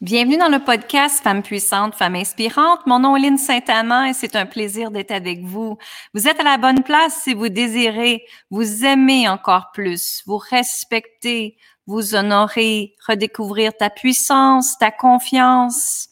Bienvenue 0.00 0.36
dans 0.36 0.48
le 0.48 0.58
podcast 0.58 1.22
Femmes 1.22 1.44
puissantes, 1.44 1.94
Femmes 1.94 2.16
inspirantes. 2.16 2.84
Mon 2.84 2.98
nom 2.98 3.16
est 3.16 3.20
Lynne 3.20 3.38
Saint-Amand 3.38 4.06
et 4.06 4.12
c'est 4.12 4.34
un 4.34 4.44
plaisir 4.44 4.90
d'être 4.90 5.12
avec 5.12 5.44
vous. 5.44 5.78
Vous 6.12 6.26
êtes 6.26 6.40
à 6.40 6.42
la 6.42 6.58
bonne 6.58 6.82
place 6.82 7.22
si 7.22 7.32
vous 7.32 7.48
désirez 7.48 8.24
vous 8.50 8.84
aimer 8.84 9.28
encore 9.28 9.70
plus, 9.72 10.22
vous 10.26 10.36
respecter, 10.36 11.56
vous 11.86 12.16
honorer, 12.16 12.96
redécouvrir 13.06 13.72
ta 13.76 13.88
puissance, 13.88 14.76
ta 14.78 14.90
confiance 14.90 16.08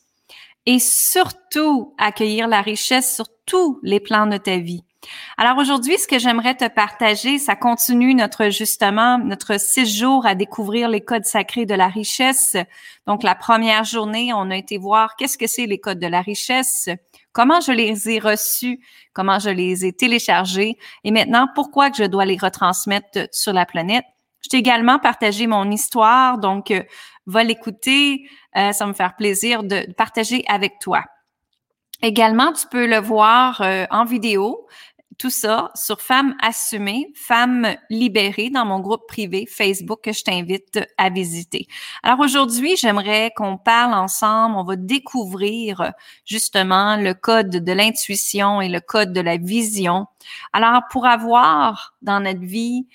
et 0.64 0.78
surtout 0.78 1.94
accueillir 1.98 2.46
la 2.46 2.62
richesse 2.62 3.16
sur 3.16 3.26
tous 3.46 3.80
les 3.82 3.98
plans 3.98 4.28
de 4.28 4.36
ta 4.36 4.58
vie. 4.58 4.84
Alors 5.36 5.58
aujourd'hui, 5.58 5.98
ce 5.98 6.06
que 6.06 6.18
j'aimerais 6.18 6.54
te 6.54 6.68
partager, 6.68 7.38
ça 7.38 7.56
continue 7.56 8.14
notre 8.14 8.50
justement 8.50 9.18
notre 9.18 9.58
six 9.58 9.86
jours 9.86 10.26
à 10.26 10.34
découvrir 10.34 10.88
les 10.88 11.00
codes 11.00 11.24
sacrés 11.24 11.66
de 11.66 11.74
la 11.74 11.88
richesse. 11.88 12.56
Donc 13.06 13.22
la 13.22 13.34
première 13.34 13.84
journée, 13.84 14.32
on 14.34 14.50
a 14.50 14.56
été 14.56 14.78
voir 14.78 15.16
qu'est-ce 15.16 15.38
que 15.38 15.46
c'est 15.46 15.66
les 15.66 15.78
codes 15.78 15.98
de 15.98 16.06
la 16.06 16.20
richesse, 16.20 16.88
comment 17.32 17.60
je 17.60 17.72
les 17.72 18.08
ai 18.10 18.18
reçus, 18.18 18.80
comment 19.12 19.38
je 19.38 19.50
les 19.50 19.84
ai 19.84 19.92
téléchargés 19.92 20.78
et 21.04 21.10
maintenant 21.10 21.48
pourquoi 21.54 21.90
que 21.90 21.96
je 21.96 22.04
dois 22.04 22.24
les 22.24 22.38
retransmettre 22.38 23.28
sur 23.32 23.52
la 23.52 23.66
planète. 23.66 24.04
Je 24.42 24.48
t'ai 24.48 24.56
également 24.56 24.98
partagé 24.98 25.46
mon 25.46 25.70
histoire, 25.70 26.38
donc 26.38 26.70
euh, 26.72 26.82
va 27.26 27.44
l'écouter, 27.44 28.28
euh, 28.56 28.72
ça 28.72 28.84
va 28.84 28.88
me 28.88 28.94
faire 28.94 29.14
plaisir 29.16 29.62
de 29.62 29.90
partager 29.92 30.44
avec 30.48 30.78
toi. 30.80 31.04
Également, 32.04 32.52
tu 32.52 32.66
peux 32.66 32.86
le 32.86 32.98
voir 32.98 33.60
euh, 33.60 33.86
en 33.90 34.04
vidéo 34.04 34.66
tout 35.18 35.30
ça 35.30 35.70
sur 35.74 36.00
Femmes 36.00 36.34
assumées, 36.40 37.12
Femmes 37.14 37.74
libérées 37.90 38.50
dans 38.50 38.64
mon 38.64 38.80
groupe 38.80 39.06
privé 39.06 39.46
Facebook 39.46 40.00
que 40.02 40.12
je 40.12 40.24
t'invite 40.24 40.80
à 40.98 41.10
visiter. 41.10 41.66
Alors 42.02 42.20
aujourd'hui, 42.20 42.76
j'aimerais 42.76 43.32
qu'on 43.36 43.58
parle 43.58 43.94
ensemble, 43.94 44.56
on 44.56 44.64
va 44.64 44.76
découvrir 44.76 45.92
justement 46.24 46.96
le 46.96 47.14
code 47.14 47.50
de 47.50 47.72
l'intuition 47.72 48.60
et 48.60 48.68
le 48.68 48.80
code 48.80 49.12
de 49.12 49.20
la 49.20 49.36
vision. 49.36 50.06
Alors 50.52 50.82
pour 50.90 51.06
avoir 51.06 51.94
dans 52.02 52.20
notre 52.20 52.40
vie 52.40 52.86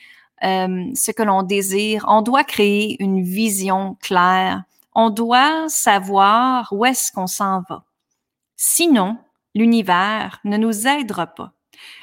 euh, 0.44 0.86
ce 0.94 1.11
que 1.11 1.23
l'on 1.23 1.44
désire, 1.44 2.05
on 2.08 2.22
doit 2.22 2.44
créer 2.44 3.02
une 3.02 3.23
vision 3.23 3.97
claire. 4.02 4.64
On 4.94 5.09
doit 5.09 5.70
savoir 5.70 6.70
où 6.72 6.86
est-ce 6.86 7.11
qu'on 7.11 7.27
s'en 7.27 7.61
va. 7.70 7.83
Sinon, 8.55 9.17
l'univers 9.53 10.39
ne 10.44 10.58
nous 10.58 10.88
aidera 10.88 11.27
pas. 11.27 11.53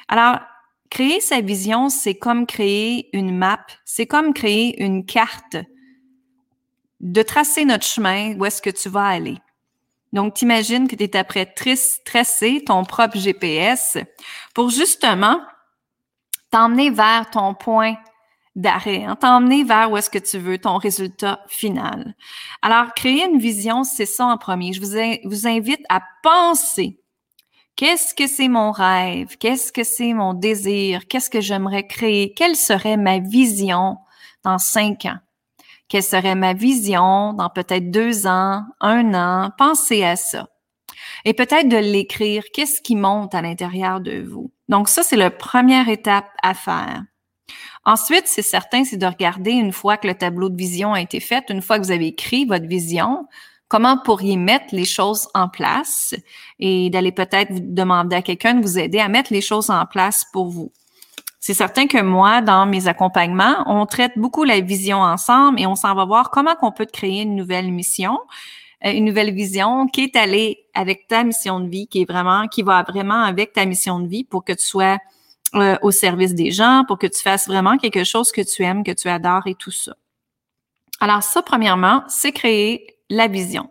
Alors, 0.07 0.39
créer 0.89 1.19
sa 1.19 1.41
vision, 1.41 1.89
c'est 1.89 2.15
comme 2.15 2.45
créer 2.45 3.09
une 3.13 3.35
map, 3.35 3.65
c'est 3.83 4.07
comme 4.07 4.33
créer 4.33 4.81
une 4.83 5.05
carte 5.05 5.57
de 6.99 7.21
tracer 7.21 7.65
notre 7.65 7.85
chemin, 7.85 8.35
où 8.37 8.45
est-ce 8.45 8.61
que 8.61 8.69
tu 8.69 8.89
vas 8.89 9.05
aller. 9.05 9.37
Donc, 10.13 10.35
t'imagines 10.35 10.87
que 10.87 10.95
tu 10.95 11.03
es 11.03 11.17
après 11.17 11.53
tracer 12.05 12.63
ton 12.65 12.85
propre 12.85 13.17
GPS 13.17 13.97
pour 14.53 14.69
justement 14.69 15.41
t'emmener 16.51 16.89
vers 16.89 17.29
ton 17.29 17.53
point 17.53 17.95
d'arrêt, 18.55 19.03
hein, 19.03 19.17
t'emmener 19.17 19.65
vers 19.65 19.91
où 19.91 19.97
est-ce 19.97 20.09
que 20.09 20.19
tu 20.19 20.37
veux, 20.37 20.57
ton 20.57 20.77
résultat 20.77 21.41
final. 21.47 22.15
Alors, 22.61 22.93
créer 22.93 23.25
une 23.25 23.39
vision, 23.39 23.83
c'est 23.83 24.05
ça 24.05 24.25
en 24.27 24.37
premier. 24.37 24.71
Je 24.71 24.79
vous, 24.79 25.29
vous 25.29 25.47
invite 25.47 25.83
à 25.89 26.01
penser 26.23 27.01
Qu'est-ce 27.75 28.13
que 28.13 28.25
c'est 28.25 28.47
mon 28.47 28.71
rêve? 28.71 29.35
Qu'est-ce 29.37 29.73
que 29.73 29.83
c'est 29.83 30.13
mon 30.13 30.33
désir? 30.33 31.07
Qu'est-ce 31.07 31.29
que 31.29 31.41
j'aimerais 31.41 31.85
créer? 31.85 32.33
Quelle 32.33 32.55
serait 32.55 32.95
ma 32.95 33.19
vision 33.19 33.97
dans 34.45 34.57
cinq 34.57 35.03
ans? 35.03 35.17
Quelle 35.89 36.03
serait 36.03 36.35
ma 36.35 36.53
vision 36.53 37.33
dans 37.33 37.49
peut-être 37.49 37.91
deux 37.91 38.27
ans, 38.27 38.63
un 38.79 39.13
an? 39.13 39.51
Pensez 39.57 40.05
à 40.05 40.15
ça. 40.15 40.47
Et 41.25 41.33
peut-être 41.33 41.67
de 41.67 41.75
l'écrire. 41.75 42.45
Qu'est-ce 42.53 42.81
qui 42.81 42.95
monte 42.95 43.35
à 43.35 43.41
l'intérieur 43.41 43.99
de 43.99 44.21
vous? 44.21 44.51
Donc 44.69 44.87
ça, 44.87 45.03
c'est 45.03 45.17
la 45.17 45.29
première 45.29 45.89
étape 45.89 46.29
à 46.41 46.53
faire. 46.53 47.03
Ensuite, 47.83 48.27
c'est 48.27 48.41
certain, 48.41 48.85
c'est 48.85 48.95
de 48.95 49.05
regarder 49.05 49.51
une 49.51 49.73
fois 49.73 49.97
que 49.97 50.07
le 50.07 50.15
tableau 50.15 50.47
de 50.47 50.55
vision 50.55 50.93
a 50.93 51.01
été 51.01 51.19
fait, 51.19 51.43
une 51.49 51.61
fois 51.61 51.77
que 51.77 51.83
vous 51.83 51.91
avez 51.91 52.07
écrit 52.07 52.45
votre 52.45 52.67
vision, 52.67 53.27
comment 53.67 53.97
pourriez 53.97 54.37
mettre 54.37 54.73
les 54.73 54.85
choses 54.85 55.27
en 55.33 55.49
place 55.49 56.13
et 56.59 56.89
d'aller 56.89 57.11
peut-être 57.11 57.73
demander 57.73 58.17
à 58.17 58.21
quelqu'un 58.21 58.55
de 58.55 58.61
vous 58.61 58.77
aider 58.77 58.99
à 58.99 59.07
mettre 59.07 59.33
les 59.33 59.41
choses 59.41 59.69
en 59.69 59.85
place 59.85 60.25
pour 60.31 60.47
vous. 60.47 60.71
C'est 61.39 61.53
certain 61.53 61.85
que 61.85 62.01
moi, 62.01 62.41
dans 62.41 62.65
mes 62.65 62.87
accompagnements, 62.87 63.63
on 63.67 63.85
traite 63.85 64.13
beaucoup 64.15 64.43
la 64.43 64.59
vision 64.61 65.01
ensemble 65.01 65.59
et 65.61 65.67
on 65.67 65.75
s'en 65.75 65.93
va 65.93 66.05
voir 66.05 66.31
comment 66.31 66.55
on 66.61 66.71
peut 66.71 66.87
créer 66.87 67.21
une 67.21 67.35
nouvelle 67.35 67.71
mission, 67.71 68.17
euh, 68.83 68.91
une 68.91 69.05
nouvelle 69.05 69.31
vision 69.31 69.85
qui 69.87 70.05
est 70.05 70.15
allée 70.15 70.65
avec 70.73 71.07
ta 71.07 71.23
mission 71.23 71.59
de 71.59 71.69
vie, 71.69 71.87
qui 71.87 72.01
est 72.01 72.09
vraiment, 72.09 72.47
qui 72.47 72.63
va 72.63 72.81
vraiment 72.81 73.21
avec 73.21 73.53
ta 73.53 73.65
mission 73.65 73.99
de 73.99 74.07
vie 74.07 74.23
pour 74.23 74.43
que 74.43 74.53
tu 74.53 74.65
sois 74.65 74.97
euh, 75.53 75.77
au 75.83 75.91
service 75.91 76.33
des 76.33 76.49
gens, 76.49 76.83
pour 76.87 76.97
que 76.97 77.05
tu 77.07 77.21
fasses 77.21 77.47
vraiment 77.47 77.77
quelque 77.77 78.03
chose 78.03 78.31
que 78.31 78.41
tu 78.41 78.63
aimes, 78.63 78.83
que 78.83 78.91
tu 78.91 79.07
adores 79.07 79.45
et 79.45 79.55
tout 79.55 79.71
ça. 79.71 79.95
Alors 80.99 81.21
ça, 81.21 81.43
premièrement, 81.43 82.03
c'est 82.07 82.31
créer 82.31 82.94
la 83.09 83.27
vision. 83.27 83.69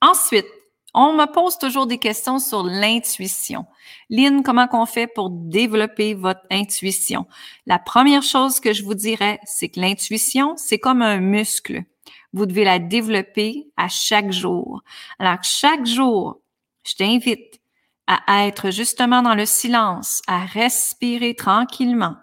Ensuite, 0.00 0.46
on 0.92 1.12
me 1.12 1.26
pose 1.26 1.56
toujours 1.58 1.86
des 1.86 1.98
questions 1.98 2.38
sur 2.38 2.64
l'intuition. 2.64 3.66
Lynn, 4.08 4.42
comment 4.42 4.66
qu'on 4.66 4.86
fait 4.86 5.06
pour 5.06 5.30
développer 5.30 6.14
votre 6.14 6.40
intuition? 6.50 7.26
La 7.66 7.78
première 7.78 8.22
chose 8.22 8.58
que 8.58 8.72
je 8.72 8.82
vous 8.82 8.94
dirais, 8.94 9.38
c'est 9.44 9.68
que 9.68 9.80
l'intuition, 9.80 10.54
c'est 10.56 10.78
comme 10.78 11.02
un 11.02 11.18
muscle. 11.18 11.84
Vous 12.32 12.46
devez 12.46 12.64
la 12.64 12.78
développer 12.78 13.68
à 13.76 13.88
chaque 13.88 14.32
jour. 14.32 14.82
Alors, 15.18 15.42
chaque 15.42 15.86
jour, 15.86 16.40
je 16.84 16.94
t'invite 16.94 17.60
à 18.06 18.46
être 18.46 18.70
justement 18.70 19.22
dans 19.22 19.36
le 19.36 19.46
silence, 19.46 20.22
à 20.26 20.44
respirer 20.44 21.36
tranquillement 21.36 22.16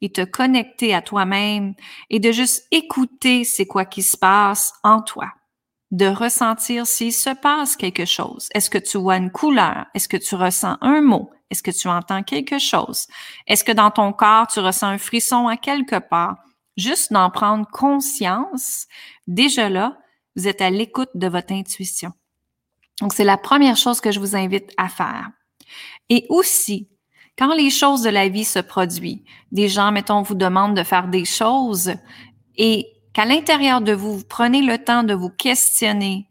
et 0.00 0.10
te 0.10 0.24
connecter 0.24 0.94
à 0.94 1.02
toi-même 1.02 1.74
et 2.10 2.20
de 2.20 2.30
juste 2.30 2.66
écouter 2.70 3.42
c'est 3.42 3.66
quoi 3.66 3.84
qui 3.84 4.02
se 4.02 4.16
passe 4.16 4.72
en 4.84 5.02
toi 5.02 5.32
de 5.92 6.06
ressentir 6.06 6.86
s'il 6.86 7.12
se 7.12 7.30
passe 7.30 7.76
quelque 7.76 8.06
chose. 8.06 8.48
Est-ce 8.54 8.70
que 8.70 8.78
tu 8.78 8.98
vois 8.98 9.18
une 9.18 9.30
couleur? 9.30 9.86
Est-ce 9.94 10.08
que 10.08 10.16
tu 10.16 10.34
ressens 10.34 10.78
un 10.80 11.02
mot? 11.02 11.30
Est-ce 11.50 11.62
que 11.62 11.70
tu 11.70 11.86
entends 11.86 12.22
quelque 12.22 12.58
chose? 12.58 13.06
Est-ce 13.46 13.62
que 13.62 13.72
dans 13.72 13.90
ton 13.90 14.14
corps, 14.14 14.46
tu 14.46 14.60
ressens 14.60 14.88
un 14.88 14.98
frisson 14.98 15.48
à 15.48 15.58
quelque 15.58 15.98
part? 15.98 16.38
Juste 16.78 17.12
d'en 17.12 17.28
prendre 17.28 17.66
conscience, 17.70 18.86
déjà 19.26 19.68
là, 19.68 19.98
vous 20.34 20.48
êtes 20.48 20.62
à 20.62 20.70
l'écoute 20.70 21.10
de 21.14 21.28
votre 21.28 21.52
intuition. 21.52 22.12
Donc, 23.02 23.12
c'est 23.12 23.24
la 23.24 23.36
première 23.36 23.76
chose 23.76 24.00
que 24.00 24.12
je 24.12 24.18
vous 24.18 24.34
invite 24.34 24.72
à 24.78 24.88
faire. 24.88 25.28
Et 26.08 26.24
aussi, 26.30 26.88
quand 27.36 27.52
les 27.54 27.68
choses 27.68 28.00
de 28.00 28.08
la 28.08 28.28
vie 28.28 28.44
se 28.44 28.60
produisent, 28.60 29.24
des 29.50 29.68
gens, 29.68 29.92
mettons, 29.92 30.22
vous 30.22 30.34
demandent 30.34 30.76
de 30.76 30.82
faire 30.82 31.08
des 31.08 31.26
choses 31.26 31.92
et 32.56 32.86
qu'à 33.12 33.24
l'intérieur 33.24 33.80
de 33.80 33.92
vous, 33.92 34.18
vous 34.18 34.24
prenez 34.24 34.62
le 34.62 34.78
temps 34.78 35.02
de 35.02 35.14
vous 35.14 35.30
questionner, 35.30 36.28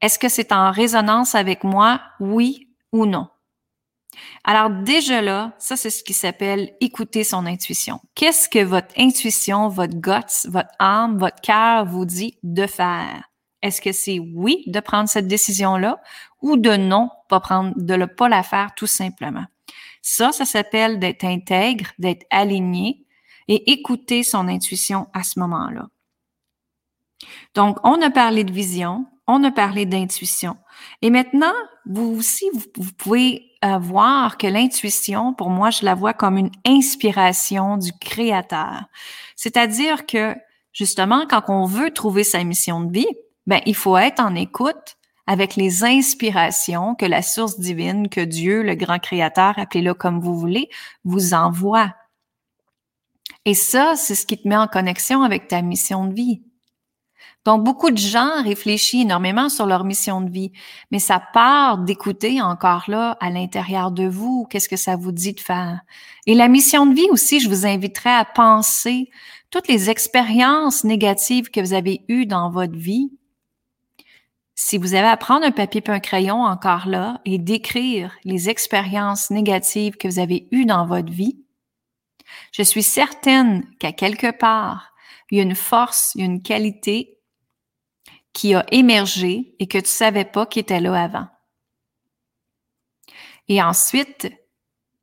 est-ce 0.00 0.18
que 0.18 0.28
c'est 0.28 0.52
en 0.52 0.70
résonance 0.70 1.34
avec 1.34 1.64
moi, 1.64 2.00
oui 2.20 2.68
ou 2.92 3.06
non? 3.06 3.28
Alors 4.44 4.70
déjà 4.70 5.22
là, 5.22 5.52
ça 5.58 5.76
c'est 5.76 5.90
ce 5.90 6.02
qui 6.02 6.14
s'appelle 6.14 6.72
écouter 6.80 7.24
son 7.24 7.46
intuition. 7.46 8.00
Qu'est-ce 8.14 8.48
que 8.48 8.62
votre 8.62 8.94
intuition, 8.98 9.68
votre 9.68 9.94
guts, 9.94 10.48
votre 10.48 10.74
âme, 10.78 11.18
votre 11.18 11.40
cœur 11.40 11.84
vous 11.84 12.04
dit 12.04 12.38
de 12.42 12.66
faire? 12.66 13.22
Est-ce 13.62 13.80
que 13.80 13.92
c'est 13.92 14.18
oui 14.18 14.64
de 14.66 14.80
prendre 14.80 15.08
cette 15.08 15.28
décision-là 15.28 16.00
ou 16.40 16.56
de 16.56 16.76
non, 16.76 17.10
pas 17.28 17.40
prendre, 17.40 17.74
de 17.76 17.94
ne 17.94 18.06
pas 18.06 18.28
la 18.28 18.42
faire 18.42 18.70
tout 18.74 18.86
simplement? 18.86 19.44
Ça, 20.02 20.32
ça 20.32 20.46
s'appelle 20.46 20.98
d'être 20.98 21.24
intègre, 21.24 21.90
d'être 21.98 22.26
aligné 22.30 23.04
et 23.48 23.70
écouter 23.70 24.22
son 24.22 24.48
intuition 24.48 25.08
à 25.12 25.22
ce 25.22 25.38
moment-là. 25.40 25.88
Donc, 27.54 27.78
on 27.84 28.00
a 28.02 28.10
parlé 28.10 28.44
de 28.44 28.52
vision, 28.52 29.06
on 29.26 29.44
a 29.44 29.50
parlé 29.50 29.86
d'intuition. 29.86 30.56
Et 31.02 31.10
maintenant, 31.10 31.52
vous 31.86 32.16
aussi, 32.18 32.46
vous, 32.52 32.92
pouvez 32.98 33.52
euh, 33.64 33.78
voir 33.78 34.38
que 34.38 34.46
l'intuition, 34.46 35.34
pour 35.34 35.50
moi, 35.50 35.70
je 35.70 35.84
la 35.84 35.94
vois 35.94 36.14
comme 36.14 36.36
une 36.36 36.50
inspiration 36.66 37.76
du 37.76 37.92
créateur. 37.92 38.84
C'est-à-dire 39.36 40.06
que, 40.06 40.34
justement, 40.72 41.26
quand 41.28 41.42
on 41.48 41.64
veut 41.64 41.90
trouver 41.90 42.24
sa 42.24 42.42
mission 42.44 42.80
de 42.80 42.92
vie, 42.92 43.08
ben, 43.46 43.60
il 43.66 43.74
faut 43.74 43.96
être 43.96 44.20
en 44.20 44.34
écoute 44.34 44.96
avec 45.26 45.54
les 45.54 45.84
inspirations 45.84 46.94
que 46.94 47.06
la 47.06 47.22
source 47.22 47.60
divine, 47.60 48.08
que 48.08 48.20
Dieu, 48.20 48.62
le 48.62 48.74
grand 48.74 48.98
créateur, 48.98 49.58
appelez-le 49.58 49.94
comme 49.94 50.20
vous 50.20 50.36
voulez, 50.36 50.68
vous 51.04 51.34
envoie. 51.34 51.94
Et 53.44 53.54
ça, 53.54 53.94
c'est 53.96 54.14
ce 54.14 54.26
qui 54.26 54.36
te 54.36 54.48
met 54.48 54.56
en 54.56 54.66
connexion 54.66 55.22
avec 55.22 55.48
ta 55.48 55.62
mission 55.62 56.04
de 56.04 56.14
vie. 56.14 56.42
Donc, 57.46 57.64
beaucoup 57.64 57.90
de 57.90 57.98
gens 57.98 58.42
réfléchissent 58.42 59.02
énormément 59.02 59.48
sur 59.48 59.64
leur 59.64 59.84
mission 59.84 60.20
de 60.20 60.30
vie, 60.30 60.52
mais 60.90 60.98
ça 60.98 61.22
part 61.32 61.78
d'écouter 61.78 62.42
encore 62.42 62.84
là 62.88 63.16
à 63.20 63.30
l'intérieur 63.30 63.90
de 63.90 64.06
vous, 64.06 64.46
qu'est-ce 64.50 64.68
que 64.68 64.76
ça 64.76 64.96
vous 64.96 65.12
dit 65.12 65.32
de 65.32 65.40
faire. 65.40 65.80
Et 66.26 66.34
la 66.34 66.48
mission 66.48 66.84
de 66.84 66.94
vie 66.94 67.08
aussi, 67.10 67.40
je 67.40 67.48
vous 67.48 67.66
inviterai 67.66 68.10
à 68.10 68.26
penser 68.26 69.08
toutes 69.50 69.68
les 69.68 69.88
expériences 69.90 70.84
négatives 70.84 71.50
que 71.50 71.60
vous 71.60 71.72
avez 71.72 72.04
eues 72.08 72.26
dans 72.26 72.50
votre 72.50 72.76
vie. 72.76 73.10
si 74.54 74.76
vous 74.76 74.92
avez 74.92 75.08
à 75.08 75.16
prendre 75.16 75.46
un 75.46 75.52
papier 75.52 75.82
et 75.86 75.90
un 75.90 76.00
crayon 76.00 76.42
encore 76.42 76.86
là 76.86 77.22
et 77.24 77.38
d'écrire 77.38 78.12
les 78.24 78.50
expériences 78.50 79.30
négatives 79.30 79.96
que 79.96 80.06
vous 80.06 80.18
avez 80.18 80.48
eues 80.52 80.66
dans 80.66 80.84
votre 80.86 81.10
vie, 81.10 81.38
je 82.52 82.62
suis 82.62 82.82
certaine 82.82 83.64
qu'à 83.78 83.92
quelque 83.92 84.30
part, 84.30 84.89
il 85.30 85.38
y 85.38 85.40
a 85.40 85.44
une 85.44 85.54
force, 85.54 86.12
il 86.14 86.20
y 86.20 86.22
a 86.22 86.26
une 86.26 86.42
qualité 86.42 87.18
qui 88.32 88.54
a 88.54 88.64
émergé 88.70 89.54
et 89.58 89.66
que 89.66 89.78
tu 89.78 89.90
savais 89.90 90.24
pas 90.24 90.46
qui 90.46 90.58
était 90.60 90.80
là 90.80 91.02
avant. 91.02 91.28
Et 93.48 93.60
ensuite, 93.60 94.30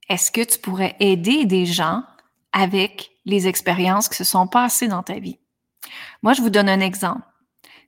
est-ce 0.09 0.31
que 0.31 0.43
tu 0.43 0.59
pourrais 0.59 0.95
aider 0.99 1.45
des 1.45 1.65
gens 1.65 2.03
avec 2.53 3.11
les 3.25 3.47
expériences 3.47 4.07
qui 4.07 4.15
se 4.15 4.23
sont 4.23 4.47
passées 4.47 4.87
dans 4.87 5.03
ta 5.03 5.19
vie? 5.19 5.39
Moi, 6.23 6.33
je 6.33 6.41
vous 6.41 6.49
donne 6.49 6.69
un 6.69 6.79
exemple. 6.79 7.23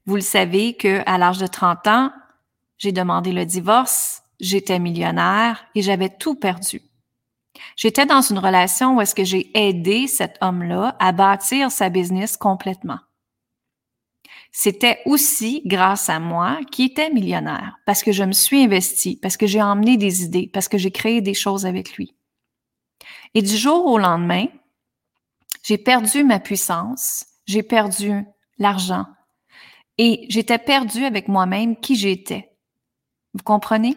Vous 0.05 0.15
le 0.15 0.21
savez 0.21 0.75
que 0.75 1.01
à 1.05 1.17
l'âge 1.17 1.37
de 1.37 1.47
30 1.47 1.87
ans, 1.87 2.11
j'ai 2.77 2.91
demandé 2.91 3.31
le 3.31 3.45
divorce, 3.45 4.23
j'étais 4.39 4.79
millionnaire 4.79 5.65
et 5.75 5.81
j'avais 5.81 6.09
tout 6.09 6.35
perdu. 6.35 6.81
J'étais 7.75 8.05
dans 8.05 8.21
une 8.21 8.39
relation 8.39 8.95
où 8.95 9.01
est-ce 9.01 9.15
que 9.15 9.23
j'ai 9.23 9.51
aidé 9.57 10.07
cet 10.07 10.37
homme-là 10.41 10.95
à 10.99 11.11
bâtir 11.11 11.71
sa 11.71 11.89
business 11.89 12.37
complètement. 12.37 12.99
C'était 14.51 14.99
aussi 15.05 15.61
grâce 15.65 16.09
à 16.09 16.19
moi 16.19 16.59
qui 16.71 16.85
était 16.85 17.11
millionnaire, 17.11 17.77
parce 17.85 18.03
que 18.03 18.11
je 18.11 18.23
me 18.23 18.31
suis 18.31 18.63
investie, 18.63 19.17
parce 19.21 19.37
que 19.37 19.47
j'ai 19.47 19.61
emmené 19.61 19.95
des 19.95 20.23
idées, 20.23 20.49
parce 20.51 20.67
que 20.67 20.77
j'ai 20.77 20.91
créé 20.91 21.21
des 21.21 21.35
choses 21.35 21.65
avec 21.65 21.95
lui. 21.95 22.15
Et 23.35 23.41
du 23.41 23.55
jour 23.55 23.85
au 23.85 23.97
lendemain, 23.97 24.47
j'ai 25.63 25.77
perdu 25.77 26.23
ma 26.23 26.39
puissance, 26.39 27.25
j'ai 27.45 27.63
perdu 27.63 28.25
l'argent 28.57 29.05
et 29.97 30.25
j'étais 30.29 30.57
perdue 30.57 31.05
avec 31.05 31.27
moi-même 31.27 31.75
qui 31.79 31.95
j'étais. 31.95 32.51
Vous 33.33 33.43
comprenez? 33.43 33.95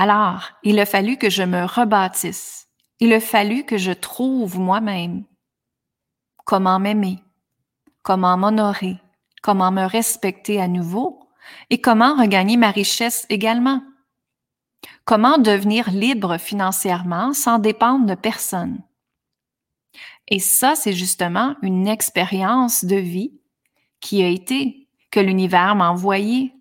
Alors, 0.00 0.52
il 0.62 0.78
a 0.78 0.86
fallu 0.86 1.16
que 1.16 1.28
je 1.28 1.42
me 1.42 1.64
rebâtisse. 1.64 2.68
Il 3.00 3.12
a 3.12 3.18
fallu 3.18 3.64
que 3.64 3.76
je 3.76 3.90
trouve 3.90 4.56
moi-même 4.56 5.24
comment 6.44 6.78
m'aimer, 6.78 7.18
comment 8.04 8.36
m'honorer, 8.36 8.98
comment 9.42 9.72
me 9.72 9.84
respecter 9.84 10.60
à 10.60 10.68
nouveau 10.68 11.28
et 11.70 11.80
comment 11.80 12.14
regagner 12.14 12.56
ma 12.56 12.70
richesse 12.70 13.26
également. 13.28 13.82
Comment 15.04 15.36
devenir 15.36 15.90
libre 15.90 16.38
financièrement 16.38 17.32
sans 17.32 17.58
dépendre 17.58 18.06
de 18.06 18.14
personne. 18.14 18.80
Et 20.28 20.38
ça, 20.38 20.76
c'est 20.76 20.92
justement 20.92 21.56
une 21.60 21.88
expérience 21.88 22.84
de 22.84 22.96
vie 22.96 23.32
qui 23.98 24.22
a 24.22 24.28
été, 24.28 24.86
que 25.10 25.18
l'univers 25.18 25.74
m'a 25.74 25.90
envoyé, 25.90 26.54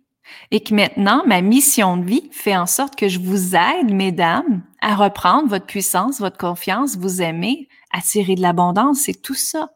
et 0.51 0.61
que 0.61 0.73
maintenant, 0.73 1.23
ma 1.25 1.41
mission 1.41 1.97
de 1.97 2.05
vie 2.05 2.29
fait 2.31 2.55
en 2.55 2.65
sorte 2.65 2.95
que 2.95 3.07
je 3.07 3.19
vous 3.19 3.55
aide, 3.55 3.93
mesdames, 3.93 4.63
à 4.81 4.95
reprendre 4.95 5.49
votre 5.49 5.65
puissance, 5.65 6.19
votre 6.19 6.37
confiance, 6.37 6.97
vous 6.97 7.21
aimer, 7.21 7.67
attirer 7.91 8.35
de 8.35 8.41
l'abondance, 8.41 9.01
c'est 9.01 9.21
tout 9.21 9.33
ça. 9.33 9.69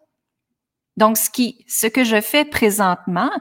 Donc, 0.98 1.18
ce 1.18 1.30
qui, 1.30 1.64
ce 1.68 1.88
que 1.88 2.04
je 2.04 2.22
fais 2.22 2.46
présentement, 2.46 3.32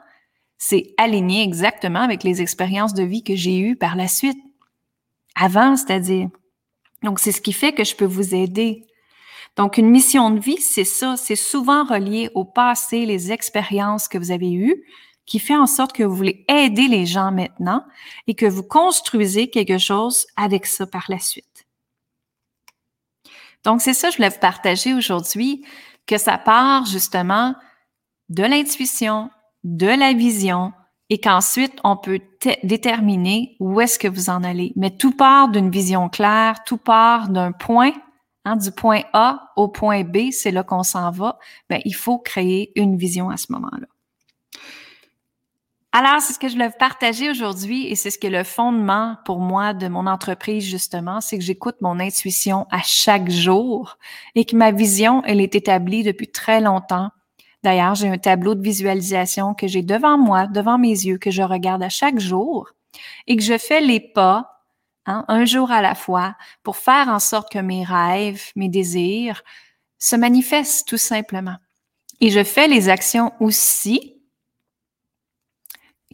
c'est 0.58 0.94
aligner 0.98 1.42
exactement 1.42 2.00
avec 2.00 2.22
les 2.22 2.42
expériences 2.42 2.94
de 2.94 3.02
vie 3.02 3.24
que 3.24 3.34
j'ai 3.34 3.58
eues 3.58 3.76
par 3.76 3.96
la 3.96 4.08
suite. 4.08 4.38
Avant, 5.34 5.76
c'est-à-dire. 5.76 6.28
Donc, 7.02 7.18
c'est 7.18 7.32
ce 7.32 7.40
qui 7.40 7.52
fait 7.52 7.72
que 7.72 7.84
je 7.84 7.96
peux 7.96 8.04
vous 8.04 8.34
aider. 8.34 8.84
Donc, 9.56 9.78
une 9.78 9.90
mission 9.90 10.30
de 10.30 10.38
vie, 10.38 10.60
c'est 10.60 10.84
ça. 10.84 11.16
C'est 11.16 11.36
souvent 11.36 11.84
relié 11.84 12.30
au 12.34 12.44
passé, 12.44 13.06
les 13.06 13.32
expériences 13.32 14.06
que 14.06 14.18
vous 14.18 14.30
avez 14.30 14.52
eues, 14.52 14.84
qui 15.30 15.38
fait 15.38 15.56
en 15.56 15.68
sorte 15.68 15.92
que 15.92 16.02
vous 16.02 16.16
voulez 16.16 16.44
aider 16.48 16.88
les 16.88 17.06
gens 17.06 17.30
maintenant 17.30 17.84
et 18.26 18.34
que 18.34 18.46
vous 18.46 18.64
construisez 18.64 19.48
quelque 19.48 19.78
chose 19.78 20.26
avec 20.36 20.66
ça 20.66 20.88
par 20.88 21.04
la 21.08 21.20
suite. 21.20 21.68
Donc, 23.62 23.80
c'est 23.80 23.94
ça 23.94 24.08
que 24.08 24.14
je 24.14 24.16
voulais 24.16 24.30
vous 24.30 24.40
partager 24.40 24.92
aujourd'hui, 24.92 25.64
que 26.08 26.18
ça 26.18 26.36
part 26.36 26.84
justement 26.84 27.54
de 28.28 28.42
l'intuition, 28.42 29.30
de 29.62 29.86
la 29.86 30.14
vision, 30.14 30.72
et 31.10 31.20
qu'ensuite, 31.20 31.78
on 31.84 31.96
peut 31.96 32.20
déterminer 32.64 33.56
où 33.60 33.80
est-ce 33.80 34.00
que 34.00 34.08
vous 34.08 34.30
en 34.30 34.42
allez. 34.42 34.72
Mais 34.74 34.90
tout 34.90 35.12
part 35.12 35.48
d'une 35.48 35.70
vision 35.70 36.08
claire, 36.08 36.64
tout 36.64 36.76
part 36.76 37.28
d'un 37.28 37.52
point, 37.52 37.92
hein, 38.44 38.56
du 38.56 38.72
point 38.72 39.02
A 39.12 39.52
au 39.54 39.68
point 39.68 40.02
B, 40.02 40.32
c'est 40.32 40.50
là 40.50 40.64
qu'on 40.64 40.82
s'en 40.82 41.12
va. 41.12 41.38
Bien, 41.68 41.78
il 41.84 41.94
faut 41.94 42.18
créer 42.18 42.72
une 42.74 42.96
vision 42.96 43.30
à 43.30 43.36
ce 43.36 43.52
moment-là. 43.52 43.86
Alors, 45.92 46.20
c'est 46.20 46.32
ce 46.32 46.38
que 46.38 46.46
je 46.46 46.52
voulais 46.52 46.68
vous 46.68 46.78
partager 46.78 47.30
aujourd'hui 47.30 47.88
et 47.88 47.96
c'est 47.96 48.10
ce 48.10 48.18
qui 48.18 48.28
est 48.28 48.30
le 48.30 48.44
fondement 48.44 49.16
pour 49.24 49.40
moi 49.40 49.74
de 49.74 49.88
mon 49.88 50.06
entreprise, 50.06 50.64
justement, 50.64 51.20
c'est 51.20 51.36
que 51.36 51.42
j'écoute 51.42 51.80
mon 51.80 51.98
intuition 51.98 52.68
à 52.70 52.80
chaque 52.84 53.28
jour 53.28 53.98
et 54.36 54.44
que 54.44 54.54
ma 54.54 54.70
vision, 54.70 55.24
elle 55.24 55.40
est 55.40 55.56
établie 55.56 56.04
depuis 56.04 56.30
très 56.30 56.60
longtemps. 56.60 57.10
D'ailleurs, 57.64 57.96
j'ai 57.96 58.08
un 58.08 58.18
tableau 58.18 58.54
de 58.54 58.62
visualisation 58.62 59.52
que 59.52 59.66
j'ai 59.66 59.82
devant 59.82 60.16
moi, 60.16 60.46
devant 60.46 60.78
mes 60.78 60.90
yeux, 60.90 61.18
que 61.18 61.32
je 61.32 61.42
regarde 61.42 61.82
à 61.82 61.88
chaque 61.88 62.20
jour 62.20 62.70
et 63.26 63.36
que 63.36 63.42
je 63.42 63.58
fais 63.58 63.80
les 63.80 64.00
pas, 64.00 64.62
hein, 65.06 65.24
un 65.26 65.44
jour 65.44 65.72
à 65.72 65.82
la 65.82 65.96
fois, 65.96 66.36
pour 66.62 66.76
faire 66.76 67.08
en 67.08 67.18
sorte 67.18 67.50
que 67.50 67.58
mes 67.58 67.82
rêves, 67.82 68.52
mes 68.54 68.68
désirs 68.68 69.42
se 69.98 70.14
manifestent 70.14 70.86
tout 70.86 70.98
simplement. 70.98 71.56
Et 72.20 72.30
je 72.30 72.44
fais 72.44 72.68
les 72.68 72.88
actions 72.88 73.32
aussi 73.40 74.19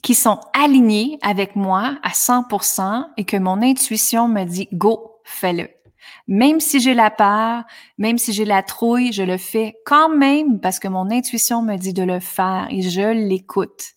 qui 0.06 0.14
sont 0.14 0.38
alignés 0.52 1.18
avec 1.20 1.56
moi 1.56 1.96
à 2.04 2.10
100% 2.10 3.08
et 3.16 3.24
que 3.24 3.36
mon 3.36 3.60
intuition 3.60 4.28
me 4.28 4.44
dit 4.44 4.68
go, 4.72 5.18
fais-le. 5.24 5.68
Même 6.28 6.60
si 6.60 6.78
j'ai 6.78 6.94
la 6.94 7.10
peur, 7.10 7.64
même 7.98 8.16
si 8.16 8.32
j'ai 8.32 8.44
la 8.44 8.62
trouille, 8.62 9.12
je 9.12 9.24
le 9.24 9.36
fais 9.36 9.74
quand 9.84 10.08
même 10.08 10.60
parce 10.60 10.78
que 10.78 10.86
mon 10.86 11.10
intuition 11.10 11.60
me 11.60 11.74
dit 11.74 11.92
de 11.92 12.04
le 12.04 12.20
faire 12.20 12.68
et 12.70 12.82
je 12.82 13.00
l'écoute. 13.00 13.94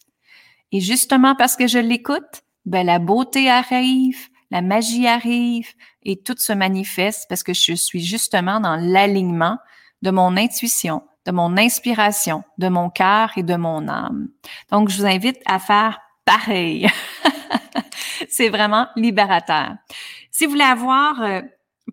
Et 0.71 0.79
justement 0.79 1.35
parce 1.35 1.55
que 1.55 1.67
je 1.67 1.77
l'écoute, 1.77 2.41
ben 2.65 2.87
la 2.87 2.97
beauté 2.97 3.47
arrive, 3.47 4.29
la 4.49 4.63
magie 4.63 5.05
arrive 5.05 5.67
et 6.01 6.23
tout 6.23 6.35
se 6.39 6.53
manifeste 6.53 7.27
parce 7.29 7.43
que 7.43 7.53
je 7.53 7.75
suis 7.75 8.01
justement 8.01 8.59
dans 8.59 8.77
l'alignement 8.77 9.59
de 10.01 10.09
mon 10.09 10.37
intuition, 10.37 11.03
de 11.29 11.35
mon 11.35 11.57
inspiration, 11.57 12.43
de 12.57 12.69
mon 12.69 12.89
cœur 12.89 13.31
et 13.37 13.43
de 13.43 13.55
mon 13.55 13.87
âme. 13.87 14.29
Donc, 14.71 14.89
je 14.89 14.97
vous 14.97 15.05
invite 15.05 15.37
à 15.45 15.59
faire 15.59 15.99
pareil. 16.25 16.89
C'est 18.29 18.49
vraiment 18.49 18.87
libérateur. 18.95 19.75
Si 20.31 20.45
vous 20.45 20.53
voulez 20.53 20.63
avoir 20.63 21.21
euh, 21.21 21.41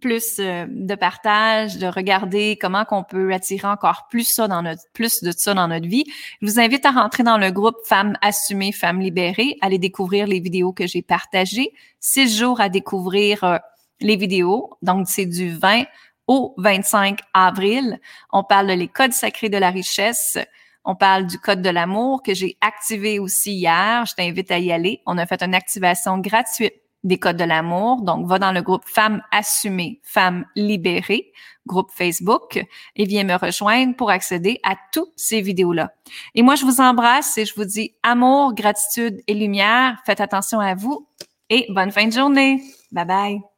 plus 0.00 0.38
euh, 0.38 0.64
de 0.70 0.94
partage, 0.94 1.76
de 1.76 1.86
regarder 1.86 2.56
comment 2.58 2.86
qu'on 2.86 3.04
peut 3.04 3.30
attirer 3.34 3.68
encore 3.68 4.06
plus 4.08 4.24
ça 4.24 4.48
dans 4.48 4.62
notre 4.62 4.82
plus 4.94 5.22
de 5.22 5.32
ça 5.32 5.52
dans 5.52 5.68
notre 5.68 5.86
vie, 5.86 6.04
je 6.40 6.46
vous 6.46 6.58
invite 6.58 6.86
à 6.86 6.92
rentrer 6.92 7.22
dans 7.22 7.36
le 7.36 7.50
groupe 7.50 7.76
Femmes 7.84 8.16
assumées, 8.22 8.72
Femmes 8.72 9.00
libérées, 9.00 9.58
aller 9.60 9.78
découvrir 9.78 10.26
les 10.26 10.40
vidéos 10.40 10.72
que 10.72 10.86
j'ai 10.86 11.02
partagées, 11.02 11.74
six 12.00 12.38
jours 12.38 12.62
à 12.62 12.70
découvrir 12.70 13.44
euh, 13.44 13.58
les 14.00 14.16
vidéos. 14.16 14.78
Donc 14.80 15.08
c'est 15.08 15.26
du 15.26 15.50
20 15.50 15.84
au 16.26 16.54
25 16.58 17.20
avril. 17.34 18.00
On 18.32 18.44
parle 18.44 18.68
de 18.68 18.72
les 18.72 18.88
codes 18.88 19.12
sacrés 19.12 19.48
de 19.48 19.58
la 19.58 19.70
richesse. 19.70 20.38
On 20.84 20.94
parle 20.94 21.26
du 21.26 21.38
code 21.38 21.62
de 21.62 21.70
l'amour 21.70 22.22
que 22.22 22.34
j'ai 22.34 22.56
activé 22.60 23.18
aussi 23.18 23.52
hier. 23.52 24.04
Je 24.06 24.14
t'invite 24.14 24.50
à 24.50 24.58
y 24.58 24.72
aller. 24.72 25.02
On 25.06 25.18
a 25.18 25.26
fait 25.26 25.42
une 25.42 25.54
activation 25.54 26.18
gratuite 26.18 26.74
des 27.06 27.18
codes 27.18 27.36
de 27.36 27.44
l'amour. 27.44 28.02
Donc, 28.02 28.26
va 28.26 28.38
dans 28.38 28.52
le 28.52 28.62
groupe 28.62 28.84
Femmes 28.86 29.22
assumées, 29.30 30.00
Femmes 30.02 30.44
libérées, 30.54 31.32
groupe 31.66 31.90
Facebook, 31.92 32.64
et 32.96 33.04
viens 33.04 33.24
me 33.24 33.34
rejoindre 33.34 33.96
pour 33.96 34.10
accéder 34.10 34.60
à 34.62 34.76
toutes 34.92 35.12
ces 35.16 35.40
vidéos-là. 35.40 35.92
Et 36.34 36.42
moi, 36.42 36.56
je 36.56 36.64
vous 36.64 36.80
embrasse 36.80 37.38
et 37.38 37.44
je 37.44 37.54
vous 37.54 37.64
dis 37.64 37.94
amour, 38.02 38.54
gratitude 38.54 39.22
et 39.26 39.34
lumière. 39.34 39.98
Faites 40.04 40.20
attention 40.20 40.60
à 40.60 40.74
vous 40.74 41.08
et 41.48 41.66
bonne 41.70 41.92
fin 41.92 42.06
de 42.06 42.12
journée. 42.12 42.62
Bye 42.92 43.04
bye. 43.04 43.55